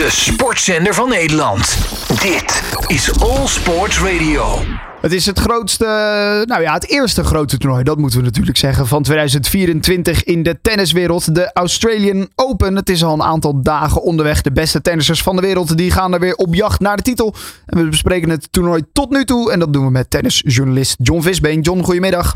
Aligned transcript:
De 0.00 0.10
sportzender 0.10 0.94
van 0.94 1.08
Nederland. 1.08 1.78
Dit 2.22 2.74
is 2.86 3.20
All 3.22 3.46
Sports 3.46 4.00
Radio. 4.00 4.44
Het 5.00 5.12
is 5.12 5.26
het 5.26 5.38
grootste, 5.38 5.84
nou 6.46 6.62
ja, 6.62 6.72
het 6.72 6.88
eerste 6.88 7.24
grote 7.24 7.58
toernooi, 7.58 7.84
dat 7.84 7.98
moeten 7.98 8.18
we 8.18 8.24
natuurlijk 8.24 8.56
zeggen, 8.56 8.86
van 8.86 9.02
2024 9.02 10.24
in 10.24 10.42
de 10.42 10.60
tenniswereld. 10.60 11.34
De 11.34 11.52
Australian 11.52 12.28
Open. 12.34 12.76
Het 12.76 12.88
is 12.88 13.04
al 13.04 13.14
een 13.14 13.22
aantal 13.22 13.62
dagen 13.62 14.02
onderweg. 14.02 14.42
De 14.42 14.52
beste 14.52 14.82
tennissers 14.82 15.22
van 15.22 15.36
de 15.36 15.42
wereld, 15.42 15.76
die 15.76 15.90
gaan 15.90 16.14
er 16.14 16.20
weer 16.20 16.34
op 16.34 16.54
jacht 16.54 16.80
naar 16.80 16.96
de 16.96 17.02
titel. 17.02 17.34
En 17.66 17.78
we 17.78 17.88
bespreken 17.88 18.30
het 18.30 18.52
toernooi 18.52 18.82
tot 18.92 19.10
nu 19.10 19.24
toe. 19.24 19.52
En 19.52 19.58
dat 19.58 19.72
doen 19.72 19.84
we 19.84 19.90
met 19.90 20.10
tennisjournalist 20.10 20.96
John 21.02 21.20
Visbeen. 21.22 21.60
John, 21.60 21.82
goedemiddag. 21.82 22.34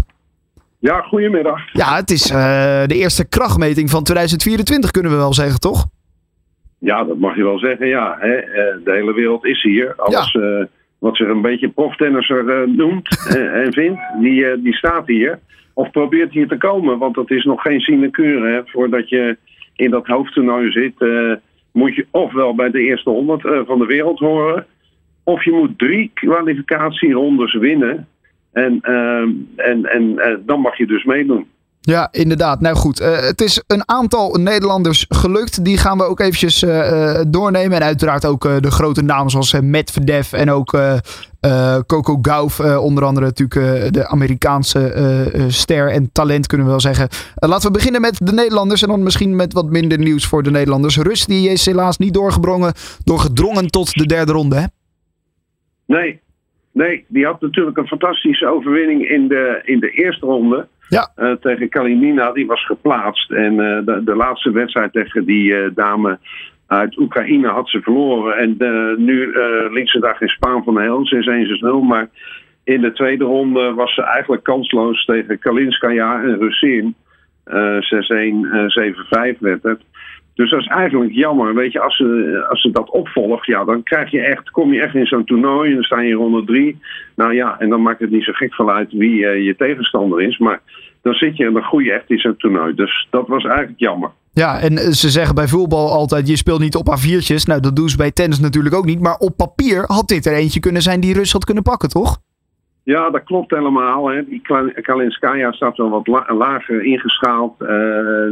Ja, 0.79 1.01
goedemiddag. 1.01 1.61
Ja, 1.73 1.97
het 1.97 2.11
is 2.11 2.31
uh, 2.31 2.37
de 2.87 2.95
eerste 2.95 3.25
krachtmeting 3.25 3.91
van 3.91 4.03
2024, 4.03 4.91
kunnen 4.91 5.13
we 5.13 5.17
wel 5.17 5.35
zeggen, 5.35 5.61
toch? 5.61 5.87
Ja, 6.85 7.05
dat 7.05 7.19
mag 7.19 7.37
je 7.37 7.43
wel 7.43 7.59
zeggen, 7.59 7.87
ja. 7.87 8.17
Hè? 8.19 8.41
De 8.85 8.93
hele 8.93 9.15
wereld 9.15 9.45
is 9.45 9.63
hier. 9.63 9.95
Alles 9.97 10.33
ja. 10.33 10.41
uh, 10.41 10.65
wat 10.99 11.17
zich 11.17 11.29
een 11.29 11.41
beetje 11.41 11.69
proftennisser 11.69 12.45
uh, 12.45 12.77
noemt 12.77 13.29
en 13.63 13.73
vindt, 13.73 14.01
die, 14.21 14.63
die 14.63 14.75
staat 14.75 15.07
hier. 15.07 15.39
Of 15.75 15.91
probeert 15.91 16.33
hier 16.33 16.49
te 16.49 16.57
komen, 16.57 16.99
want 16.99 17.15
dat 17.15 17.31
is 17.31 17.45
nog 17.45 17.63
geen 17.63 17.81
sinecure. 17.81 18.53
Hè? 18.53 18.61
Voordat 18.65 19.09
je 19.09 19.37
in 19.77 19.91
dat 19.91 20.07
hoofdtoernooi 20.07 20.71
zit, 20.71 20.95
moet 21.73 21.95
je 21.95 22.07
ofwel 22.11 22.55
bij 22.55 22.71
de 22.71 22.81
eerste 22.81 23.11
honderd 23.11 23.67
van 23.67 23.79
de 23.79 23.87
wereld 23.87 24.19
horen... 24.19 24.67
of 25.25 25.45
je 25.45 25.53
moet 25.53 25.79
drie 25.79 26.11
kwalificatierondes 26.15 27.55
winnen... 27.55 28.09
En, 28.53 28.81
en, 29.57 29.85
en 29.85 30.17
dan 30.47 30.61
mag 30.61 30.77
je 30.77 30.87
dus 30.87 31.05
meedoen. 31.05 31.47
Ja, 31.87 32.09
inderdaad. 32.11 32.61
Nou 32.61 32.77
goed, 32.77 33.01
uh, 33.01 33.21
het 33.21 33.41
is 33.41 33.63
een 33.67 33.89
aantal 33.89 34.35
Nederlanders 34.35 35.07
gelukt. 35.09 35.65
Die 35.65 35.79
gaan 35.79 35.99
we 35.99 36.05
ook 36.05 36.21
eventjes 36.21 36.63
uh, 36.63 37.21
doornemen. 37.29 37.77
En 37.77 37.85
uiteraard 37.85 38.27
ook 38.27 38.43
de 38.43 38.71
grote 38.71 39.03
namen 39.03 39.31
zoals 39.31 39.53
Medvedev 39.61 40.33
en 40.33 40.51
ook 40.51 40.79
Coco 41.87 42.19
Gauff. 42.23 42.61
onder 42.61 43.05
andere 43.05 43.27
natuurlijk 43.27 43.93
de 43.95 44.09
Amerikaanse 44.09 45.47
ster 45.49 45.91
en 45.91 46.13
talent 46.13 46.47
kunnen 46.47 46.67
we 46.67 46.73
wel 46.73 46.81
zeggen. 46.81 47.09
laten 47.35 47.67
we 47.67 47.73
beginnen 47.73 48.01
met 48.01 48.19
de 48.23 48.33
Nederlanders. 48.33 48.83
En 48.83 48.89
dan 48.89 49.03
misschien 49.03 49.37
met 49.37 49.53
wat 49.53 49.71
minder 49.71 49.99
nieuws 49.99 50.27
voor 50.27 50.43
de 50.43 50.51
Nederlanders. 50.51 50.97
Rus 50.97 51.27
die 51.27 51.49
is 51.49 51.67
helaas 51.67 51.99
niet 51.99 52.15
doorgebrongen, 52.15 52.73
doorgedrongen 53.05 53.71
tot 53.71 53.93
de 53.93 54.07
derde 54.07 54.33
ronde 54.33 54.57
hè? 54.57 54.65
Nee, 55.87 56.21
nee, 56.75 57.05
die 57.09 57.25
had 57.25 57.41
natuurlijk 57.41 57.77
een 57.77 57.87
fantastische 57.87 58.47
overwinning 58.47 59.09
in 59.09 59.29
de, 59.29 59.61
in 59.65 59.81
de 59.81 59.91
eerste 59.91 60.27
ronde. 60.27 60.67
Ja. 60.89 61.13
Uh, 61.17 61.33
tegen 61.33 61.69
Kalinina, 61.69 62.33
die 62.33 62.47
was 62.47 62.67
geplaatst. 62.67 63.31
En 63.31 63.53
uh, 63.53 63.79
de, 63.85 64.01
de, 64.05 64.15
laatste 64.15 64.51
wedstrijd 64.51 64.93
tegen 64.93 65.25
die 65.25 65.51
uh, 65.51 65.69
dame 65.75 66.19
uit 66.67 66.99
Oekraïne 66.99 67.49
had 67.49 67.69
ze 67.69 67.81
verloren. 67.81 68.37
En 68.37 68.57
nu 69.05 69.33
liet 69.71 69.91
ze 69.91 69.99
daar 69.99 70.17
geen 70.17 70.29
Spaan 70.29 70.65
van 70.65 70.81
heel, 70.81 71.07
6-1, 71.07 71.83
6-0. 71.83 71.87
Maar 71.89 72.09
in 72.65 72.81
de 72.81 72.93
tweede 72.93 73.25
ronde 73.25 73.73
was 73.73 73.95
ze 73.95 74.03
eigenlijk 74.03 74.43
kansloos 74.43 75.05
tegen 75.05 75.39
Kalinskaya 75.39 76.23
en 76.23 76.39
Russin. 76.39 76.95
6-1, 77.45 77.53
7-5 79.35 79.39
werd 79.39 79.63
het. 79.63 79.81
Dus 80.35 80.51
dat 80.51 80.61
is 80.61 80.67
eigenlijk 80.67 81.13
jammer. 81.13 81.55
Weet 81.55 81.73
je, 81.73 81.81
als 81.81 81.97
ze, 81.97 82.45
als 82.49 82.61
ze 82.61 82.71
dat 82.71 82.91
opvolgt, 82.91 83.47
ja, 83.47 83.65
dan 83.65 83.83
krijg 83.83 84.11
je 84.11 84.21
echt, 84.21 84.51
kom 84.51 84.73
je 84.73 84.83
echt 84.83 84.95
in 84.95 85.07
zo'n 85.07 85.25
toernooi 85.25 85.69
en 85.69 85.75
dan 85.75 85.85
sta 85.85 86.01
je 86.01 86.09
in 86.09 86.17
ronde 86.17 86.45
drie. 86.45 86.81
Nou 87.17 87.35
ja, 87.35 87.57
en 87.59 87.69
dan 87.69 87.83
maakt 87.83 88.01
het 88.01 88.11
niet 88.11 88.25
zo 88.25 88.33
gek 88.33 88.55
van 88.55 88.71
uit 88.71 88.93
wie 88.93 89.21
uh, 89.21 89.45
je 89.45 89.57
tegenstander 89.57 90.23
is. 90.23 90.39
Maar 90.39 90.61
dan 91.03 91.15
zit 91.15 91.37
je 91.37 91.47
en 91.47 91.53
dan 91.53 91.63
groei 91.63 91.85
je 91.85 91.93
echt 91.93 92.11
in 92.11 92.19
zo'n 92.19 92.37
toernooi. 92.37 92.75
Dus 92.75 93.07
dat 93.11 93.29
was 93.29 93.45
eigenlijk 93.45 93.79
jammer. 93.79 94.11
Ja, 94.33 94.61
en 94.61 94.79
ze 94.79 95.11
zeggen 95.11 95.35
bij 95.35 95.49
voetbal 95.49 95.91
altijd: 95.91 96.29
je 96.29 96.37
speelt 96.37 96.61
niet 96.61 96.77
op 96.77 96.97
A4'tjes. 96.99 97.45
Nou, 97.45 97.61
dat 97.61 97.77
doen 97.77 97.89
ze 97.89 97.97
bij 97.97 98.11
tennis 98.11 98.41
natuurlijk 98.41 98.75
ook 98.75 98.85
niet. 98.85 99.01
Maar 99.01 99.17
op 99.17 99.37
papier 99.37 99.85
had 99.87 100.09
dit 100.09 100.27
er 100.27 100.35
eentje 100.35 100.61
kunnen 100.61 100.83
zijn 100.83 101.01
die 101.01 101.15
Rus 101.15 101.33
had 101.33 101.45
kunnen 101.45 101.63
pakken, 101.63 101.89
toch? 101.89 102.19
Ja, 102.85 103.11
dat 103.11 103.25
klopt 103.25 103.51
helemaal. 103.51 104.09
Hè. 104.09 104.25
Die 104.25 104.43
Kalinskaya 104.83 105.53
staat 105.53 105.77
wel 105.77 105.91
wat 105.91 106.07
la 106.07 106.35
lager 106.35 106.83
ingeschaald. 106.83 107.55
Uh, 107.61 107.69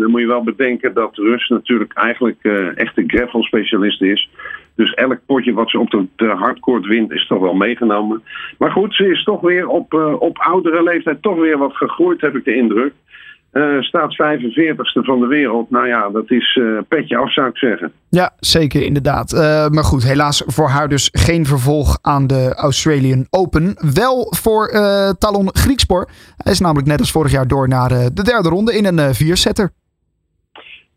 dan 0.00 0.10
moet 0.10 0.20
je 0.20 0.26
wel 0.26 0.42
bedenken 0.42 0.94
dat 0.94 1.16
Rus 1.16 1.48
natuurlijk 1.48 1.92
eigenlijk 1.92 2.38
uh, 2.42 2.78
echt 2.78 2.98
een 2.98 3.10
gravel 3.10 3.42
specialist 3.42 4.02
is. 4.02 4.30
Dus 4.74 4.94
elk 4.94 5.18
potje 5.26 5.52
wat 5.52 5.70
ze 5.70 5.78
op 5.78 6.06
de, 6.16 6.26
hardcourt 6.26 6.86
wint 6.86 7.12
is 7.12 7.26
toch 7.26 7.40
wel 7.40 7.54
meegenomen. 7.54 8.22
Maar 8.58 8.70
goed, 8.70 8.94
ze 8.94 9.10
is 9.10 9.24
toch 9.24 9.40
weer 9.40 9.66
op, 9.68 9.92
uh, 9.92 10.20
op 10.20 10.38
oudere 10.38 10.82
leeftijd 10.82 11.22
toch 11.22 11.36
weer 11.36 11.58
wat 11.58 11.76
gegroeid, 11.76 12.20
heb 12.20 12.36
ik 12.36 12.44
de 12.44 12.54
indruk. 12.54 12.92
Uh, 13.52 13.80
staat 13.80 14.12
45ste 14.12 15.04
van 15.04 15.20
de 15.20 15.26
wereld. 15.26 15.70
Nou 15.70 15.86
ja, 15.86 16.08
dat 16.10 16.30
is 16.30 16.58
uh, 16.60 16.78
petje 16.88 17.16
af, 17.16 17.32
zou 17.32 17.48
ik 17.48 17.56
zeggen. 17.56 17.92
Ja, 18.08 18.30
zeker, 18.38 18.82
inderdaad. 18.82 19.32
Uh, 19.32 19.68
maar 19.68 19.84
goed, 19.84 20.02
helaas 20.02 20.42
voor 20.46 20.68
haar 20.68 20.88
dus 20.88 21.08
geen 21.12 21.46
vervolg 21.46 21.98
aan 22.02 22.26
de 22.26 22.54
Australian 22.54 23.26
Open. 23.30 23.76
Wel 23.94 24.34
voor 24.36 24.68
Talon 25.18 25.48
Griekspoor. 25.52 26.08
Hij 26.36 26.52
is 26.52 26.60
namelijk 26.60 26.88
net 26.88 26.98
als 26.98 27.10
vorig 27.10 27.32
jaar 27.32 27.46
door 27.46 27.68
naar 27.68 27.88
de 27.88 28.22
derde 28.22 28.48
ronde 28.48 28.76
in 28.76 28.84
een 28.84 29.14
viersetter. 29.14 29.72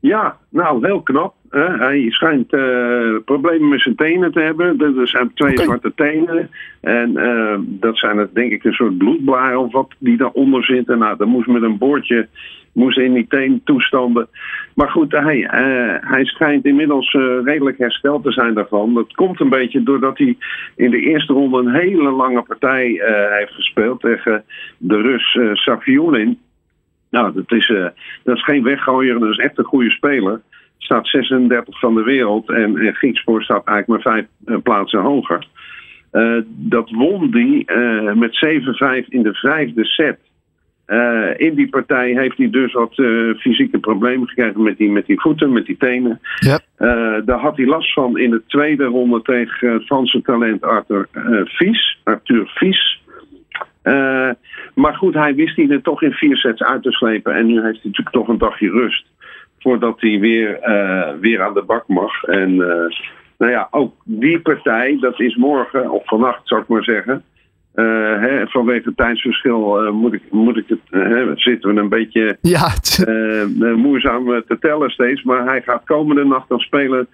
Ja, 0.05 0.37
nou, 0.49 0.85
heel 0.85 1.01
knap. 1.01 1.33
Hè? 1.49 1.77
Hij 1.77 2.05
schijnt 2.09 2.53
uh, 2.53 3.15
problemen 3.25 3.69
met 3.69 3.81
zijn 3.81 3.95
tenen 3.95 4.31
te 4.31 4.39
hebben. 4.39 4.97
Er 4.97 5.07
zijn 5.07 5.31
twee 5.33 5.51
okay. 5.51 5.65
zwarte 5.65 5.91
tenen. 5.95 6.49
En 6.81 7.11
uh, 7.11 7.55
dat 7.59 7.97
zijn 7.97 8.17
het, 8.17 8.35
denk 8.35 8.51
ik 8.51 8.63
een 8.63 8.73
soort 8.73 8.97
bloedblaren 8.97 9.59
of 9.59 9.71
wat 9.71 9.93
die 9.97 10.17
daaronder 10.17 10.63
zitten. 10.63 10.97
Nou, 10.97 11.17
dan 11.17 11.27
moest 11.27 11.47
met 11.47 11.61
een 11.61 11.77
boordje 11.77 12.27
moest 12.71 12.97
in 12.97 13.13
die 13.13 13.27
teentoestanden. 13.27 14.27
Maar 14.73 14.89
goed, 14.89 15.11
hij, 15.11 15.37
uh, 15.37 16.09
hij 16.09 16.25
schijnt 16.25 16.65
inmiddels 16.65 17.11
redelijk 17.43 17.77
hersteld 17.77 18.23
te 18.23 18.31
zijn 18.31 18.53
daarvan. 18.53 18.93
Dat 18.93 19.13
komt 19.13 19.39
een 19.39 19.49
beetje 19.49 19.83
doordat 19.83 20.17
hij 20.17 20.37
in 20.75 20.91
de 20.91 20.99
eerste 20.99 21.33
ronde 21.33 21.57
een 21.57 21.75
hele 21.75 22.11
lange 22.11 22.41
partij 22.41 23.01
heeft 23.37 23.53
gespeeld 23.53 23.99
tegen 23.99 24.43
de 24.77 25.01
Rus 25.01 25.39
Safiulin. 25.53 26.39
Nou, 27.15 27.33
dat 27.33 27.51
is, 27.51 27.69
uh, 27.69 27.87
dat 28.23 28.35
is 28.35 28.43
geen 28.43 28.63
weggooier, 28.63 29.19
dat 29.19 29.29
is 29.29 29.37
echt 29.37 29.57
een 29.57 29.63
goede 29.63 29.89
speler. 29.89 30.41
Staat 30.77 31.07
36 31.07 31.79
van 31.79 31.95
de 31.95 32.03
wereld 32.03 32.49
en, 32.49 32.77
en 32.77 32.95
Griekspoor 32.95 33.43
staat 33.43 33.65
eigenlijk 33.67 33.87
maar 34.03 34.13
vijf 34.13 34.25
uh, 34.45 34.61
plaatsen 34.63 34.99
hoger. 34.99 35.47
Uh, 36.11 36.41
dat 36.47 36.89
won 36.89 37.31
die 37.31 37.71
met 38.13 38.45
7-5 39.03 39.07
in 39.07 39.23
de 39.23 39.33
vijfde 39.33 39.85
set. 39.85 40.19
in 41.37 41.55
die 41.55 41.69
partij 41.69 42.11
heeft 42.11 42.37
hij 42.37 42.49
dus 42.49 42.73
wat 42.73 42.93
fysieke 43.37 43.79
problemen 43.79 44.27
gekregen 44.27 44.63
met 44.63 44.77
die, 44.77 44.91
met 44.91 45.05
die 45.05 45.21
voeten, 45.21 45.53
met 45.53 45.65
die 45.65 45.77
tenen. 45.77 46.19
Yep. 46.39 46.61
daar 47.25 47.39
had 47.39 47.57
hij 47.57 47.65
last 47.65 47.93
van 47.93 48.17
in 48.17 48.29
de 48.29 48.41
tweede 48.47 48.83
ronde 48.83 49.21
tegen 49.21 49.73
het 49.73 49.85
Franse 49.85 50.21
talent 50.21 50.61
Arthur 50.61 51.07
Fies. 51.45 51.99
Arthur 52.03 52.47
Fies. 52.47 53.03
Uh, 53.85 54.29
maar 54.73 54.93
goed, 54.93 55.13
hij 55.13 55.35
wist 55.35 55.55
hij 55.55 55.69
er 55.69 55.81
toch 55.81 56.01
in 56.01 56.11
vier 56.11 56.37
sets 56.37 56.63
uit 56.63 56.83
te 56.83 56.91
slepen. 56.91 57.35
En 57.35 57.45
nu 57.45 57.53
heeft 57.53 57.81
hij 57.81 57.91
natuurlijk 57.91 58.15
toch 58.15 58.27
een 58.27 58.37
dagje 58.37 58.69
rust. 58.69 59.05
Voordat 59.59 60.01
hij 60.01 60.19
weer, 60.19 60.59
uh, 60.67 61.09
weer 61.19 61.41
aan 61.41 61.53
de 61.53 61.63
bak 61.63 61.87
mag. 61.87 62.23
En 62.23 62.51
uh, 62.51 62.67
nou 63.37 63.51
ja, 63.51 63.67
ook 63.71 63.93
die 64.03 64.39
partij, 64.39 64.97
dat 64.99 65.19
is 65.19 65.35
morgen, 65.35 65.89
of 65.91 66.05
vannacht 66.05 66.47
zou 66.47 66.61
ik 66.61 66.67
maar 66.67 66.83
zeggen. 66.83 67.23
Hè, 67.73 68.47
vanwege 68.47 68.81
het 68.85 68.97
tijdsverschil 68.97 69.93
moet, 69.93 70.13
ik, 70.13 70.21
moet 70.31 70.57
ik 70.57 70.65
het, 70.67 70.79
zitten 71.39 71.73
we 71.73 71.79
een 71.79 71.89
beetje 71.89 72.37
ja. 72.41 72.73
moeizaam 73.75 74.43
te 74.47 74.57
tellen 74.59 74.89
steeds. 74.89 75.23
Maar 75.23 75.45
hij 75.45 75.61
gaat 75.61 75.83
komende 75.85 76.25
nacht 76.25 76.49
dan 76.49 76.59
spelen 76.59 77.07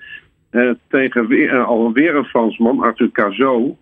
tegen 0.87 1.27
weer, 1.27 1.63
alweer 1.63 2.15
een 2.15 2.25
Fransman, 2.25 2.81
Arthur 2.81 3.11
Cazot. 3.11 3.77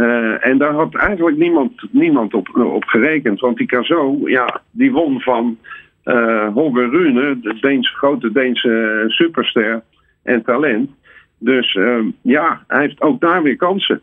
Uh, 0.00 0.46
en 0.46 0.58
daar 0.58 0.72
had 0.72 0.94
eigenlijk 0.94 1.36
niemand, 1.36 1.72
niemand 1.90 2.34
op, 2.34 2.56
op 2.56 2.84
gerekend. 2.84 3.40
Want 3.40 3.56
die 3.56 3.66
Cazo, 3.66 4.18
ja, 4.24 4.60
die 4.70 4.92
won 4.92 5.20
van 5.20 5.58
uh, 6.04 6.48
Holger 6.54 6.90
Rune, 6.90 7.40
de 7.40 7.58
Deense, 7.60 7.94
grote 7.94 8.32
Deense 8.32 9.04
superster 9.06 9.82
en 10.22 10.42
talent. 10.44 10.90
Dus 11.38 11.74
uh, 11.74 12.04
ja, 12.22 12.64
hij 12.66 12.80
heeft 12.80 13.00
ook 13.00 13.20
daar 13.20 13.42
weer 13.42 13.56
kansen. 13.56 14.00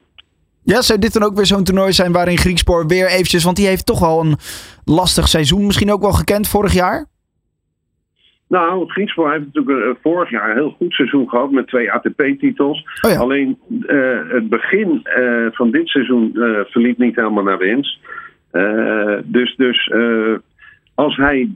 Ja, 0.63 0.81
zou 0.81 1.00
dit 1.00 1.13
dan 1.13 1.24
ook 1.24 1.36
weer 1.36 1.45
zo'n 1.45 1.63
toernooi 1.63 1.92
zijn 1.92 2.12
waarin 2.12 2.38
Griekspoor 2.38 2.88
weer 2.88 3.07
eventjes... 3.07 3.44
Want 3.44 3.56
die 3.56 3.68
heeft 3.68 3.86
toch 3.86 4.00
wel 4.00 4.19
een 4.19 4.36
lastig 4.86 5.27
seizoen 5.27 5.66
misschien 5.66 5.92
ook 5.92 6.01
wel 6.01 6.12
gekend 6.12 6.48
vorig 6.48 6.74
jaar? 6.74 7.06
Nou, 8.47 8.89
Griekspoor 8.89 9.31
heeft 9.31 9.45
natuurlijk 9.45 9.85
uh, 9.85 9.94
vorig 10.01 10.29
jaar 10.29 10.49
een 10.49 10.55
heel 10.55 10.75
goed 10.77 10.94
seizoen 10.94 11.29
gehad 11.29 11.51
met 11.51 11.67
twee 11.67 11.91
ATP-titels. 11.91 12.85
Oh 13.01 13.11
ja. 13.11 13.17
Alleen 13.17 13.57
uh, 13.69 14.19
het 14.29 14.49
begin 14.49 15.07
uh, 15.19 15.47
van 15.51 15.71
dit 15.71 15.88
seizoen 15.88 16.31
verliep 16.69 16.97
niet 16.97 17.15
helemaal 17.15 17.44
naar 17.44 17.57
wens. 17.57 18.01
dus 19.23 19.55
dus 19.55 19.91
als 20.94 21.15
hij 21.15 21.49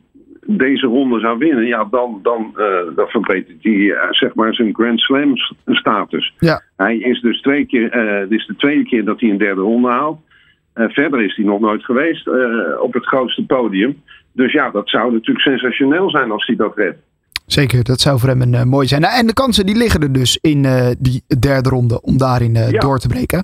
deze 0.46 0.86
ronde 0.86 1.20
zou 1.20 1.38
winnen, 1.38 1.66
ja, 1.66 1.88
dan, 1.92 2.20
dan, 2.24 2.54
dan 2.96 3.08
verbetert 3.08 3.64
hij 3.64 3.98
zeg 4.10 4.34
maar 4.34 4.54
zijn 4.54 4.76
Grand 4.76 5.00
Slam 5.00 5.34
status. 5.66 6.34
Ja. 6.40 6.62
Hij 6.78 6.98
is 6.98 7.22
dus 7.22 7.42
twee 7.42 7.66
keer, 7.66 7.92
dit 8.30 8.40
is 8.40 8.46
de 8.46 8.56
tweede 8.56 8.84
keer 8.84 9.06
dat 9.06 9.20
hij 9.20 9.30
een 9.30 9.38
derde 9.38 9.62
ronde 9.62 9.90
haalt. 9.90 10.20
Verder 10.74 11.26
is 11.26 11.36
hij 11.36 11.46
nog 11.46 11.60
nooit 11.60 11.86
geweest 11.86 12.28
op 12.80 12.94
het 12.94 13.06
grootste 13.06 13.46
podium. 13.46 14.02
Dus 14.34 14.52
ja, 14.52 14.70
dat 14.70 14.90
zou 14.90 15.12
natuurlijk 15.12 15.40
sensationeel 15.40 16.10
zijn 16.10 16.32
als 16.32 16.46
hij 16.46 16.56
dat 16.56 16.76
redt. 16.76 16.98
Zeker, 17.46 17.84
dat 17.84 18.02
zou 18.02 18.20
voor 18.20 18.30
hem 18.30 18.42
een 18.42 18.54
uh, 18.54 18.64
mooi 18.64 18.88
zijn. 18.88 19.02
Nou, 19.02 19.18
en 19.18 19.28
de 19.28 19.34
kansen 19.34 19.66
die 19.66 19.76
liggen 19.76 20.02
er 20.02 20.12
dus 20.12 20.38
in 20.42 20.64
uh, 20.64 20.88
die 20.98 21.24
derde 21.40 21.70
ronde 21.70 22.02
om 22.02 22.18
daarin 22.18 22.54
ja. 22.54 22.80
door 22.80 23.00
te 23.00 23.08
breken. 23.08 23.44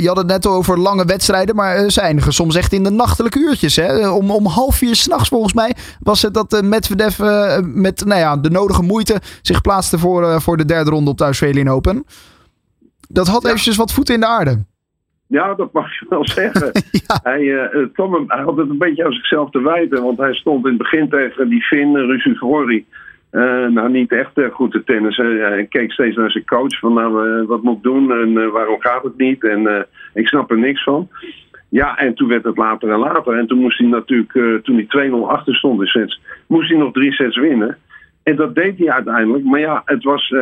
je 0.00 0.04
had 0.06 0.16
het 0.16 0.26
net 0.26 0.46
over 0.46 0.78
lange 0.78 1.04
wedstrijden, 1.04 1.56
maar 1.56 1.90
ze 1.90 2.00
eindigen 2.00 2.32
soms 2.32 2.54
echt 2.54 2.72
in 2.72 2.82
de 2.82 2.90
nachtelijke 2.90 3.38
uurtjes. 3.38 3.76
Hè? 3.76 4.08
Om, 4.08 4.30
om 4.30 4.46
half 4.46 4.76
vier 4.76 4.94
s'nachts 4.94 5.28
volgens 5.28 5.52
mij 5.52 5.74
was 6.00 6.22
het 6.22 6.34
dat 6.34 6.62
Medvedev 6.62 7.18
met 7.62 8.04
nou 8.04 8.20
ja, 8.20 8.36
de 8.36 8.50
nodige 8.50 8.82
moeite 8.82 9.20
zich 9.42 9.60
plaatste 9.60 9.98
voor, 9.98 10.40
voor 10.40 10.56
de 10.56 10.64
derde 10.64 10.90
ronde 10.90 11.10
op 11.10 11.18
de 11.18 11.24
Australian 11.24 11.68
Open. 11.68 12.04
Dat 13.08 13.26
had 13.26 13.42
ja. 13.42 13.48
eventjes 13.48 13.76
wat 13.76 13.92
voeten 13.92 14.14
in 14.14 14.20
de 14.20 14.26
aarde. 14.26 14.64
Ja, 15.26 15.54
dat 15.54 15.72
mag 15.72 15.98
je 15.98 16.06
wel 16.08 16.28
zeggen. 16.28 16.70
ja. 17.06 17.20
hij, 17.22 17.42
uh, 17.42 17.86
Tom, 17.94 18.24
hij 18.26 18.42
had 18.42 18.56
het 18.56 18.68
een 18.68 18.78
beetje 18.78 19.04
aan 19.04 19.12
zichzelf 19.12 19.50
te 19.50 19.62
wijten. 19.62 20.02
Want 20.02 20.18
hij 20.18 20.34
stond 20.34 20.64
in 20.64 20.70
het 20.70 20.78
begin 20.78 21.08
tegen 21.08 21.48
die 21.48 21.62
Finn, 21.62 21.96
Rusu 21.96 22.36
Gori. 22.36 22.86
Uh, 23.32 23.66
nou, 23.66 23.90
niet 23.90 24.12
echt 24.12 24.38
uh, 24.38 24.50
goed 24.50 24.72
te 24.72 24.84
tennissen. 24.84 25.40
Hij 25.40 25.66
keek 25.66 25.92
steeds 25.92 26.16
naar 26.16 26.30
zijn 26.30 26.44
coach 26.44 26.78
van 26.78 26.94
nou, 26.94 27.46
wat 27.46 27.62
moet 27.62 27.76
ik 27.76 27.82
doen 27.82 28.12
en 28.12 28.50
waarom 28.50 28.80
gaat 28.80 29.02
het 29.02 29.16
niet? 29.16 29.44
En 29.44 29.86
ik 30.14 30.28
snap 30.28 30.50
er 30.50 30.58
niks 30.58 30.82
van. 30.82 31.08
Ja, 31.68 31.98
en 31.98 32.14
toen 32.14 32.28
werd 32.28 32.44
het 32.44 32.56
later 32.56 32.90
en 32.90 32.98
later. 32.98 33.38
En 33.38 33.46
toen 33.46 33.58
moest 33.58 33.78
hij 33.78 33.88
natuurlijk, 33.88 34.64
toen 34.64 34.86
hij 34.88 35.08
2-0 35.10 35.12
achter 35.26 35.54
stond 35.54 35.80
in 35.80 35.86
sets, 35.86 36.20
moest 36.46 36.68
hij 36.70 36.78
nog 36.78 36.92
drie 36.92 37.12
sets 37.12 37.36
winnen. 37.36 37.78
En 38.22 38.36
dat 38.36 38.54
deed 38.54 38.78
hij 38.78 38.90
uiteindelijk. 38.90 39.44
Maar 39.44 39.60
ja, 39.60 39.82
het 39.84 40.04
was 40.04 40.34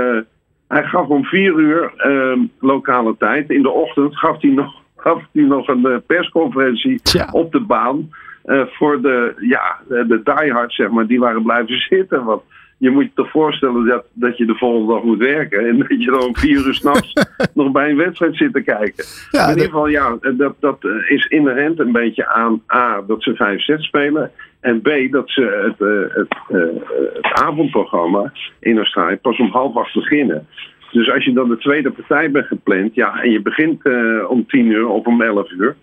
hij 0.74 0.84
gaf 0.84 1.06
om 1.06 1.24
vier 1.24 1.54
uur 1.58 1.92
uh, 2.06 2.38
lokale 2.60 3.16
tijd. 3.18 3.50
In 3.50 3.62
de 3.62 3.70
ochtend 3.70 4.18
gaf 4.18 4.40
hij 4.40 4.50
nog, 4.50 4.74
gaf 4.96 5.22
hij 5.32 5.42
nog 5.42 5.68
een 5.68 5.86
uh, 5.86 5.96
persconferentie 6.06 7.02
Tja. 7.02 7.28
op 7.30 7.52
de 7.52 7.60
baan. 7.60 8.10
Uh, 8.44 8.62
voor 8.66 9.00
de, 9.00 9.34
ja, 9.38 9.78
de 9.88 10.20
diehards, 10.24 10.76
zeg 10.76 10.90
maar, 10.90 11.06
die 11.06 11.20
waren 11.20 11.42
blijven 11.42 11.78
zitten. 11.90 12.24
Want 12.24 12.42
je 12.84 12.90
moet 12.90 13.04
je 13.04 13.10
toch 13.14 13.30
voorstellen 13.30 13.86
dat, 13.86 14.04
dat 14.12 14.36
je 14.36 14.46
de 14.46 14.54
volgende 14.54 14.92
dag 14.92 15.02
moet 15.02 15.18
werken. 15.18 15.68
En 15.68 15.78
dat 15.78 15.88
je 15.88 16.10
dan 16.10 16.26
om 16.26 16.36
vier 16.36 16.66
uur 16.66 16.74
s'nachts 16.74 17.12
nog 17.54 17.72
bij 17.72 17.90
een 17.90 17.96
wedstrijd 17.96 18.36
zit 18.36 18.52
te 18.52 18.62
kijken. 18.62 19.04
Ja, 19.30 19.42
in 19.42 19.48
ieder 19.48 19.64
geval, 19.64 19.86
ja, 19.86 20.18
dat, 20.36 20.54
dat 20.60 20.84
is 21.08 21.26
inherent 21.26 21.78
een 21.78 21.92
beetje 21.92 22.26
aan 22.26 22.62
A, 22.74 23.02
dat 23.06 23.22
ze 23.22 23.34
vijf 23.34 23.60
sets 23.60 23.86
spelen. 23.86 24.30
En 24.60 24.80
B, 24.80 24.90
dat 25.10 25.30
ze 25.30 25.42
het, 25.66 25.88
uh, 25.88 26.14
het, 26.14 26.34
uh, 26.48 26.82
het, 27.14 27.32
avondprogramma 27.32 28.32
in 28.60 28.76
Australië 28.76 29.16
pas 29.16 29.38
om 29.38 29.50
half 29.50 29.76
acht 29.76 29.94
beginnen. 29.94 30.46
Dus 30.90 31.10
als 31.10 31.24
je 31.24 31.32
dan 31.32 31.48
de 31.48 31.58
tweede 31.58 31.90
partij 31.90 32.30
bent 32.30 32.46
gepland, 32.46 32.94
ja, 32.94 33.22
en 33.22 33.30
je 33.30 33.40
begint 33.40 33.86
uh, 33.86 34.30
om 34.30 34.46
tien 34.46 34.66
uur 34.66 34.88
of 34.88 35.06
om 35.06 35.22
elf 35.22 35.50
uur. 35.50 35.76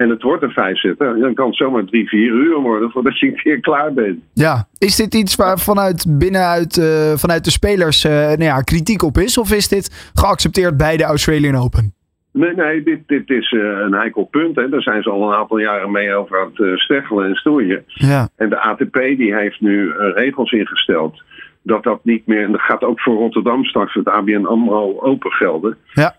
En 0.00 0.08
het 0.08 0.22
wordt 0.22 0.42
een 0.42 0.50
vijf 0.50 0.78
zitten, 0.78 1.20
dan 1.20 1.34
kan 1.34 1.46
het 1.46 1.56
zomaar 1.56 1.84
drie, 1.84 2.08
vier 2.08 2.32
uur 2.32 2.56
worden 2.56 2.90
voordat 2.90 3.18
je 3.18 3.26
een 3.26 3.36
keer 3.36 3.60
klaar 3.60 3.92
bent. 3.92 4.18
Ja, 4.32 4.68
is 4.78 4.96
dit 4.96 5.14
iets 5.14 5.34
waar 5.36 5.58
vanuit 5.58 6.18
binnenuit 6.18 6.76
uh, 6.76 7.12
vanuit 7.14 7.44
de 7.44 7.50
spelers 7.50 8.04
uh, 8.04 8.12
nou 8.12 8.42
ja, 8.42 8.60
kritiek 8.60 9.02
op 9.02 9.16
is? 9.16 9.38
Of 9.38 9.52
is 9.52 9.68
dit 9.68 10.10
geaccepteerd 10.14 10.76
bij 10.76 10.96
de 10.96 11.04
Australian 11.04 11.54
Open? 11.54 11.94
Nee, 12.32 12.54
nee, 12.54 12.82
dit, 12.82 13.00
dit 13.06 13.30
is 13.30 13.50
uh, 13.50 13.62
een 13.62 13.94
heikel 13.94 14.24
punt. 14.24 14.56
Hè. 14.56 14.68
Daar 14.68 14.82
zijn 14.82 15.02
ze 15.02 15.10
al 15.10 15.28
een 15.28 15.38
aantal 15.38 15.58
jaren 15.58 15.90
mee 15.90 16.14
over 16.14 16.40
aan 16.40 16.50
het 16.54 16.80
steggelen 16.80 17.28
en 17.28 17.34
stoeien. 17.34 17.84
Ja. 17.86 18.28
En 18.36 18.48
de 18.48 18.60
ATP 18.60 18.94
die 18.94 19.34
heeft 19.34 19.60
nu 19.60 19.92
regels 20.14 20.52
ingesteld 20.52 21.22
dat 21.62 21.82
dat 21.82 22.04
niet 22.04 22.26
meer, 22.26 22.44
en 22.44 22.52
dat 22.52 22.60
gaat 22.60 22.84
ook 22.84 23.00
voor 23.00 23.14
Rotterdam 23.14 23.64
straks 23.64 23.94
het 23.94 24.08
ABN 24.08 24.44
AMRO 24.44 25.00
open 25.00 25.30
gelden. 25.30 25.76
Ja. 25.92 26.14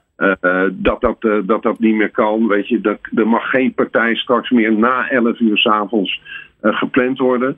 Dat, 0.71 1.01
dat, 1.01 1.45
dat 1.45 1.63
dat 1.63 1.79
niet 1.79 1.95
meer 1.95 2.11
kan. 2.11 2.47
Weet 2.47 2.67
je, 2.67 2.81
dat, 2.81 2.99
er 3.15 3.27
mag 3.27 3.49
geen 3.49 3.73
partij 3.73 4.15
straks 4.15 4.49
meer 4.49 4.73
na 4.73 5.09
11 5.09 5.39
uur 5.39 5.57
s 5.57 5.65
avonds 5.65 6.21
gepland 6.61 7.17
worden. 7.17 7.57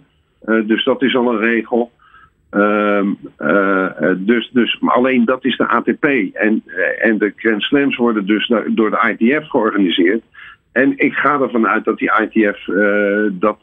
dus 0.66 0.84
dat 0.84 1.02
is 1.02 1.16
al 1.16 1.34
een 1.34 1.40
regel. 1.40 1.92
Uh, 2.56 3.06
uh, 3.40 3.88
dus, 4.18 4.50
dus 4.52 4.78
alleen 4.82 5.26
dat 5.26 5.46
is 5.46 5.58
de 5.58 5.68
ATP. 5.68 6.06
En, 6.34 6.64
uh, 6.66 7.06
en 7.06 7.18
de 7.18 7.34
Grand 7.36 7.62
Slams 7.62 7.96
worden 7.96 8.26
dus 8.26 8.54
door 8.68 8.90
de 8.90 9.16
ITF 9.18 9.50
georganiseerd. 9.50 10.24
En 10.72 10.94
ik 10.98 11.14
ga 11.14 11.40
ervan 11.40 11.68
uit 11.68 11.86
dat 11.86 11.98
die 11.98 12.12
ITF 12.22 12.68
eh, 12.68 13.32
dat 13.32 13.60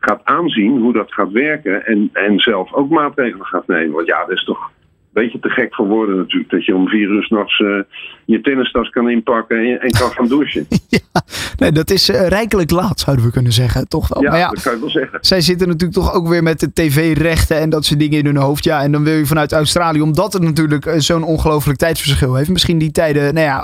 gaat 0.00 0.20
aanzien, 0.24 0.78
hoe 0.78 0.92
dat 0.92 1.12
gaat 1.12 1.30
werken. 1.30 1.86
En, 1.86 2.10
en 2.12 2.38
zelf 2.38 2.72
ook 2.72 2.90
maatregelen 2.90 3.46
gaat 3.46 3.66
nemen. 3.66 3.92
Want 3.92 4.06
ja, 4.06 4.20
dat 4.20 4.30
is 4.30 4.44
toch 4.44 4.70
beetje 5.12 5.38
te 5.38 5.48
gek 5.48 5.74
voor 5.74 5.86
woorden 5.86 6.16
natuurlijk. 6.16 6.50
Dat 6.50 6.64
je 6.64 6.74
om 6.74 6.88
vier 6.88 7.08
uur 7.08 7.22
s'nachts 7.22 7.58
uh, 7.58 7.82
je 8.24 8.40
tennistas 8.40 8.90
kan 8.90 9.10
inpakken 9.10 9.58
en, 9.58 9.80
en 9.80 9.90
kan 9.90 10.10
gaan 10.10 10.28
douchen. 10.28 10.66
ja, 10.88 11.22
nee, 11.56 11.72
dat 11.72 11.90
is 11.90 12.08
uh, 12.08 12.28
rijkelijk 12.28 12.70
laat, 12.70 13.00
zouden 13.00 13.24
we 13.24 13.30
kunnen 13.30 13.52
zeggen. 13.52 13.88
Toch 13.88 14.08
wel. 14.08 14.22
Ja, 14.22 14.36
ja, 14.36 14.48
dat 14.48 14.62
kan 14.62 14.74
je 14.74 14.80
wel 14.80 14.90
zeggen. 14.90 15.18
Zij 15.20 15.40
zitten 15.40 15.68
natuurlijk 15.68 16.00
toch 16.00 16.14
ook 16.14 16.28
weer 16.28 16.42
met 16.42 16.60
de 16.60 16.72
tv-rechten 16.72 17.56
en 17.56 17.70
dat 17.70 17.84
soort 17.84 18.00
dingen 18.00 18.18
in 18.18 18.24
hun 18.24 18.36
hoofd. 18.36 18.64
Ja, 18.64 18.82
en 18.82 18.92
dan 18.92 19.04
wil 19.04 19.14
je 19.14 19.26
vanuit 19.26 19.52
Australië, 19.52 20.00
omdat 20.00 20.32
het 20.32 20.42
natuurlijk 20.42 20.86
uh, 20.86 20.94
zo'n 20.96 21.24
ongelooflijk 21.24 21.78
tijdsverschil 21.78 22.34
heeft. 22.34 22.50
Misschien 22.50 22.78
die 22.78 22.90
tijden, 22.90 23.34
nou 23.34 23.46
ja, 23.46 23.58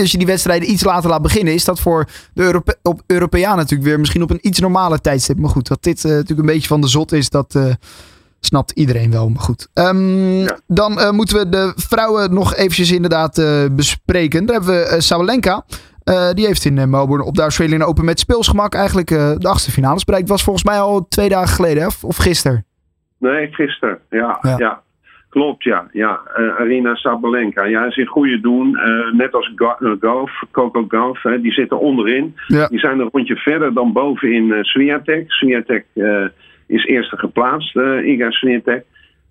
als 0.00 0.12
je 0.12 0.18
die 0.18 0.26
wedstrijden 0.26 0.70
iets 0.70 0.84
later 0.84 1.10
laat 1.10 1.22
beginnen, 1.22 1.54
is 1.54 1.64
dat 1.64 1.80
voor 1.80 2.06
de 2.34 2.42
Europe 2.42 2.76
op 2.82 3.00
Europeaan 3.06 3.56
natuurlijk 3.56 3.88
weer 3.88 3.98
misschien 3.98 4.22
op 4.22 4.30
een 4.30 4.46
iets 4.46 4.60
normale 4.60 5.00
tijdstip. 5.00 5.38
Maar 5.38 5.50
goed, 5.50 5.68
dat 5.68 5.82
dit 5.82 6.02
natuurlijk 6.02 6.40
een 6.40 6.46
beetje 6.46 6.68
van 6.68 6.80
de 6.80 6.88
zot 6.88 7.12
is, 7.12 7.30
dat 7.30 7.76
snapt 8.40 8.70
iedereen 8.70 9.10
wel, 9.10 9.28
maar 9.28 9.42
goed. 9.42 9.68
Um, 9.74 10.20
ja. 10.20 10.58
Dan 10.66 10.92
uh, 10.92 11.10
moeten 11.10 11.38
we 11.38 11.48
de 11.48 11.72
vrouwen 11.76 12.34
nog 12.34 12.54
eventjes 12.54 12.92
inderdaad 12.92 13.38
uh, 13.38 13.64
bespreken. 13.72 14.46
Daar 14.46 14.56
hebben 14.56 14.74
we 14.74 14.90
uh, 14.92 14.98
Sabalenka. 14.98 15.64
die 16.32 16.46
heeft 16.46 16.64
in 16.64 16.90
Melbourne 16.90 17.24
op 17.24 17.34
de 17.34 17.42
Australian 17.42 17.82
Open 17.82 18.04
met 18.04 18.18
speelsgemak 18.18 18.74
eigenlijk 18.74 19.08
de 19.08 19.48
achtste 19.48 19.70
finales 19.70 20.04
bereikt. 20.04 20.28
Was 20.28 20.42
volgens 20.42 20.64
mij 20.64 20.80
al 20.80 21.08
twee 21.08 21.28
dagen 21.28 21.54
geleden, 21.54 21.86
of, 21.86 22.04
of 22.04 22.16
gisteren? 22.16 22.64
Nee, 23.18 23.46
gisteren. 23.50 23.98
Ja, 24.10 24.38
ja. 24.42 24.54
ja. 24.58 24.82
Klopt, 25.28 25.64
ja. 25.64 25.88
ja. 25.92 26.20
Arina 26.58 26.94
Sabalenka. 26.94 27.64
Ja, 27.64 27.84
is 27.84 27.96
in 27.96 28.06
goede 28.06 28.40
doen. 28.40 28.78
net 29.12 29.34
als 29.34 29.52
Golf, 30.00 30.42
Coco 30.50 30.84
Golf. 30.88 31.20
die 31.42 31.52
zitten 31.52 31.80
onderin. 31.80 32.36
Ja. 32.46 32.66
Die 32.66 32.78
zijn 32.78 33.00
een 33.00 33.08
rondje 33.12 33.36
verder 33.36 33.74
dan 33.74 33.92
bovenin 33.92 34.44
uh, 34.44 34.62
Swiatek. 34.62 35.32
Swiatek 35.32 35.86
is 36.68 36.84
eerste 36.84 37.16
geplaatst, 37.16 37.76
uh, 37.76 38.06
Iga 38.06 38.30
Swiatek. 38.30 38.84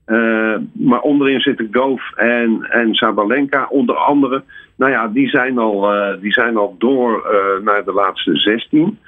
Uh, 0.08 0.56
maar 0.72 1.02
onderin 1.02 1.40
zitten 1.40 1.68
Goof 1.72 2.12
en, 2.16 2.68
en 2.70 2.94
Sabalenka 2.94 3.68
onder 3.70 3.96
andere. 3.96 4.44
Nou 4.78 4.92
ja, 4.92 5.08
die 5.08 5.30
zijn 5.30 5.58
al, 5.58 5.94
uh, 5.94 6.22
die 6.22 6.32
zijn 6.32 6.58
al 6.58 6.76
door 6.78 7.28
naar 7.64 7.84
de 7.84 7.94
laatste 7.94 8.36
16. 8.36 9.00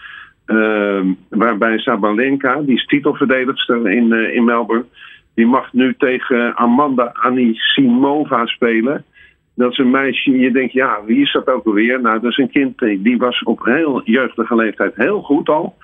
waarbij 1.30 1.78
Sabalenka, 1.78 2.62
die 2.62 2.76
is 2.76 2.86
titelverdedigster 2.86 3.90
in, 3.90 4.14
in 4.14 4.44
Melbourne, 4.44 4.86
die 5.36 5.48
mag 5.48 5.74
nu 5.74 5.96
tegen 5.98 6.56
Amanda 6.58 7.14
Anisimova 7.14 8.46
spelen. 8.46 9.06
Dat 9.56 9.72
is 9.72 9.78
een 9.78 9.92
meisje, 9.92 10.32
je 10.32 10.52
denkt, 10.52 10.74
ja, 10.74 11.00
wie 11.06 11.22
is 11.22 11.32
dat 11.32 11.48
ook 11.48 11.66
alweer? 11.66 12.02
Nou, 12.02 12.20
dat 12.20 12.32
is 12.32 12.38
een 12.38 12.50
kind, 12.50 12.80
die 12.80 13.18
was 13.18 13.44
op 13.44 13.64
heel 13.64 14.02
jeugdige 14.04 14.56
leeftijd 14.56 14.96
heel 14.96 15.22
goed 15.22 15.50
al. 15.50 15.76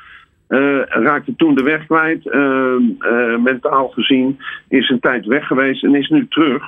Uh, 0.49 0.81
raakte 0.85 1.35
toen 1.35 1.55
de 1.55 1.63
weg 1.63 1.85
kwijt. 1.85 2.25
Uh, 2.25 2.75
uh, 2.99 3.37
mentaal 3.37 3.87
gezien 3.87 4.39
is 4.69 4.89
een 4.89 4.99
tijd 4.99 5.25
weg 5.25 5.47
geweest 5.47 5.83
en 5.83 5.95
is 5.95 6.09
nu 6.09 6.27
terug. 6.27 6.63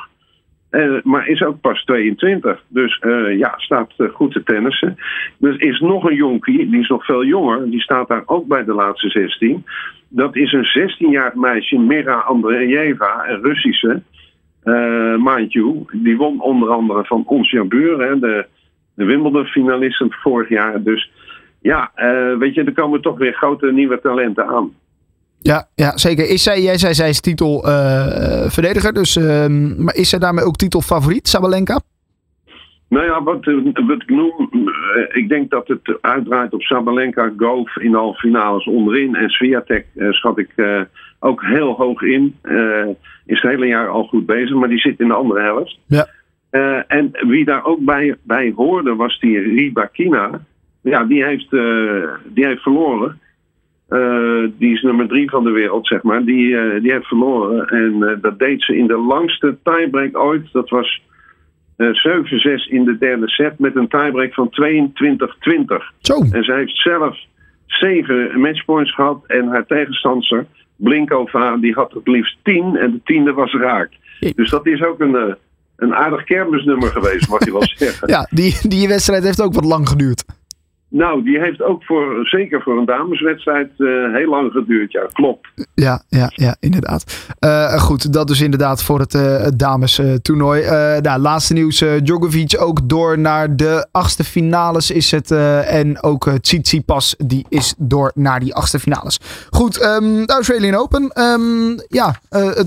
maar 1.03 1.27
is 1.27 1.43
ook 1.43 1.61
pas 1.61 1.83
22. 1.83 2.63
Dus 2.67 3.01
ja, 3.37 3.53
staat 3.57 3.93
goed 4.13 4.31
te 4.31 4.43
tennissen. 4.43 4.97
Er 5.41 5.61
is 5.61 5.79
nog 5.79 6.09
een 6.09 6.15
jonkie, 6.15 6.69
die 6.69 6.79
is 6.79 6.87
nog 6.87 7.05
veel 7.05 7.25
jonger. 7.25 7.69
Die 7.69 7.81
staat 7.81 8.07
daar 8.07 8.23
ook 8.25 8.47
bij 8.47 8.63
de 8.63 8.73
laatste 8.73 9.09
16. 9.09 9.65
Dat 10.09 10.35
is 10.35 10.51
een 10.51 10.89
16-jarig 10.89 11.35
meisje, 11.35 11.77
Mira 11.77 12.15
Andreeva, 12.15 13.29
een 13.29 13.41
Russische. 13.41 14.01
mind 15.17 15.53
you. 15.53 15.85
Die 15.91 16.17
won 16.17 16.41
onder 16.41 16.69
andere 16.69 17.05
van 17.05 17.23
Ons 17.25 17.51
Jabeur, 17.51 18.19
de, 18.19 18.45
de 18.95 19.05
Wimbledon-finalisten 19.05 20.11
vorig 20.11 20.49
jaar. 20.49 20.83
Dus 20.83 21.11
ja, 21.67 21.91
uh, 21.95 22.37
weet 22.37 22.53
je, 22.53 22.63
er 22.63 22.73
komen 22.73 23.01
toch 23.01 23.17
weer 23.17 23.33
grote 23.33 23.71
nieuwe 23.71 23.99
talenten 24.01 24.47
aan. 24.47 24.73
Ja, 25.41 25.67
ja 25.75 25.97
zeker. 25.97 26.29
Is 26.29 26.43
zij, 26.43 26.61
jij 26.61 26.77
zei 26.77 26.93
zij 26.93 27.09
is 27.09 27.21
titelverdediger, 27.21 28.89
uh, 28.89 28.95
dus, 28.95 29.15
uh, 29.15 29.47
maar 29.77 29.95
is 29.95 30.09
zij 30.09 30.19
daarmee 30.19 30.45
ook 30.45 30.55
titelfavoriet, 30.55 31.27
Sabalenka? 31.27 31.79
Nou 32.89 33.05
ja, 33.05 33.23
wat, 33.23 33.45
wat 33.73 34.01
ik 34.01 34.09
noem, 34.09 34.49
eh, 34.51 35.21
ik 35.21 35.29
denk 35.29 35.49
dat 35.49 35.67
het 35.67 35.97
uitdraait 36.01 36.53
op 36.53 36.61
Sabalenka, 36.61 37.31
Golf 37.37 37.77
in 37.77 37.91
de 37.91 37.97
halve 37.97 38.19
finales 38.19 38.65
onderin. 38.65 39.15
En 39.15 39.29
Sviatek 39.29 39.85
schat 40.09 40.37
ik 40.37 40.49
ook 41.19 41.43
heel 41.43 41.73
hoog 41.73 42.01
in. 42.01 42.35
is 43.25 43.41
het 43.41 43.51
hele 43.51 43.65
jaar 43.65 43.87
al 43.89 44.03
goed 44.03 44.25
bezig, 44.25 44.55
maar 44.55 44.69
die 44.69 44.79
zit 44.79 44.99
in 44.99 45.07
de 45.07 45.13
andere 45.13 45.41
helft. 45.41 45.79
Ja. 45.87 46.07
en 46.87 47.11
wie 47.27 47.45
daar 47.45 47.65
ook 47.65 47.79
bij, 47.79 48.15
bij 48.23 48.53
hoorde 48.55 48.95
was 48.95 49.19
die 49.19 49.39
Ribakina 49.39 50.29
ja, 50.81 51.03
die 51.03 51.23
heeft, 51.23 51.53
uh, 51.53 52.09
die 52.25 52.45
heeft 52.45 52.61
verloren. 52.61 53.19
Uh, 53.89 54.49
die 54.57 54.73
is 54.73 54.81
nummer 54.81 55.07
drie 55.07 55.29
van 55.29 55.43
de 55.43 55.51
wereld, 55.51 55.87
zeg 55.87 56.03
maar. 56.03 56.23
Die, 56.23 56.47
uh, 56.47 56.81
die 56.81 56.91
heeft 56.91 57.07
verloren. 57.07 57.67
En 57.67 58.19
dat 58.21 58.39
deed 58.39 58.63
ze 58.63 58.77
in 58.77 58.87
de 58.87 58.97
langste 58.97 59.57
tiebreak 59.63 60.17
ooit. 60.17 60.51
Dat 60.51 60.69
was 60.69 61.01
7-6 61.77 62.69
in 62.69 62.83
de 62.83 62.97
derde 62.99 63.29
set 63.29 63.59
met 63.59 63.75
een 63.75 63.87
tiebreak 63.87 64.33
van 64.33 64.49
22-20. 64.49 64.55
En 66.31 66.43
ze 66.43 66.53
heeft 66.53 66.77
zelf 66.77 67.17
zeven 67.65 68.39
matchpoints 68.39 68.93
gehad. 68.93 69.23
En 69.27 69.47
haar 69.47 69.65
tegenstander 69.65 70.45
Blinkova 70.77 71.57
die 71.57 71.73
had 71.73 71.91
het 71.91 72.07
liefst 72.07 72.37
tien 72.43 72.75
en 72.75 72.91
de 72.91 73.01
tiende 73.03 73.33
was 73.33 73.53
raak. 73.53 73.89
Dus 74.35 74.49
dat 74.49 74.65
is 74.65 74.83
ook 74.83 74.99
een, 74.99 75.15
eh, 75.15 75.33
een 75.75 75.95
aardig 75.95 76.23
kermisnummer 76.23 76.89
geweest, 76.89 77.29
mag 77.29 77.45
je 77.45 77.51
wel 77.51 77.67
zeggen. 77.75 78.07
Ja, 78.07 78.27
die, 78.29 78.69
die 78.69 78.87
wedstrijd 78.87 79.23
heeft 79.23 79.41
ook 79.41 79.53
wat 79.53 79.65
lang 79.65 79.89
geduurd. 79.89 80.25
Nou, 80.97 81.23
die 81.23 81.39
heeft 81.39 81.61
ook 81.61 81.83
voor, 81.83 82.25
zeker 82.27 82.61
voor 82.61 82.77
een 82.77 82.85
dameswedstrijd 82.85 83.69
uh, 83.77 84.13
heel 84.13 84.29
lang 84.29 84.51
geduurd. 84.51 84.91
Ja, 84.91 85.05
klopt. 85.11 85.47
Ja, 85.73 86.01
ja, 86.09 86.31
ja 86.35 86.55
inderdaad. 86.59 87.33
Uh, 87.39 87.73
goed, 87.73 88.13
dat 88.13 88.27
dus 88.27 88.41
inderdaad 88.41 88.83
voor 88.83 88.99
het, 88.99 89.13
uh, 89.13 89.37
het 89.37 89.59
damestoernooi. 89.59 90.61
nou, 91.01 91.19
laatste 91.19 91.53
nieuws. 91.53 91.83
Djokovic 92.03 92.61
ook 92.61 92.89
door 92.89 93.19
naar 93.19 93.55
de 93.55 93.87
achtste 93.91 94.23
finales 94.23 94.91
is 94.91 95.11
het. 95.11 95.31
en 95.31 96.03
ook 96.03 96.29
Tsitsipas, 96.29 97.15
die 97.17 97.45
is 97.49 97.73
door 97.77 98.11
naar 98.15 98.39
die 98.39 98.55
achtste 98.55 98.79
finales. 98.79 99.19
Goed, 99.49 99.83
um, 99.83 100.25
Australian 100.25 100.75
Open. 100.75 101.11
Um, 101.21 101.75
ja, 101.87 102.15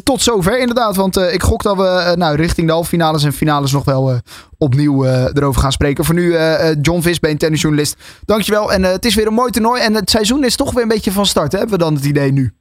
tot 0.04 0.20
zover 0.20 0.58
inderdaad. 0.58 0.96
Want 0.96 1.16
ik 1.16 1.42
gok 1.42 1.62
dat 1.62 1.76
we 1.76 2.14
nou, 2.16 2.36
richting 2.36 2.66
de 2.66 2.72
halve 2.72 2.88
finales 2.88 3.24
en 3.24 3.32
finales 3.32 3.72
nog 3.72 3.84
wel 3.84 4.20
opnieuw 4.60 5.04
erover 5.04 5.60
gaan 5.60 5.72
spreken. 5.72 6.04
Voor 6.04 6.14
nu 6.14 6.36
John 6.82 7.00
Visbeen, 7.00 7.38
tennisjournalist. 7.38 8.20
Dankjewel. 8.24 8.72
En 8.72 8.82
uh, 8.82 8.90
het 8.90 9.04
is 9.04 9.14
weer 9.14 9.26
een 9.26 9.32
mooi 9.32 9.50
toernooi. 9.50 9.80
En 9.82 9.94
het 9.94 10.10
seizoen 10.10 10.44
is 10.44 10.56
toch 10.56 10.72
weer 10.72 10.82
een 10.82 10.88
beetje 10.88 11.12
van 11.12 11.26
start, 11.26 11.52
hè? 11.52 11.58
hebben 11.58 11.78
we 11.78 11.84
dan 11.84 11.94
het 11.94 12.04
idee 12.04 12.32
nu? 12.32 12.52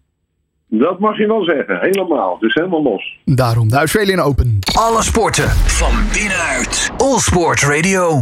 Dat 0.68 1.00
mag 1.00 1.18
je 1.18 1.28
wel 1.28 1.44
zeggen. 1.44 1.80
Helemaal. 1.80 2.38
Dus 2.40 2.54
helemaal 2.54 2.84
los. 2.84 3.18
Daarom 3.26 3.70
de 3.70 3.76
Australian 3.76 4.20
Open. 4.20 4.60
Alle 4.74 5.04
sporten 5.04 5.50
van 5.50 5.92
binnenuit. 6.14 6.92
All 6.98 7.18
Sport 7.18 7.62
Radio. 7.62 8.18